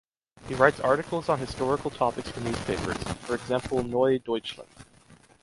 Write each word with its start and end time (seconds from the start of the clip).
He 0.47 0.55
writes 0.55 0.79
articles 0.79 1.29
on 1.29 1.37
historical 1.37 1.91
topics 1.91 2.31
for 2.31 2.39
newspapers, 2.39 2.97
for 3.19 3.35
example 3.35 3.83
"Neues 3.83 4.23
Deutschland". 4.25 4.67